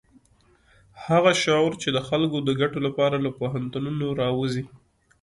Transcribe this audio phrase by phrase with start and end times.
[1.05, 4.63] هغه شعور چې د خلکو د ګټو لپاره له پوهنتونونو راوزي.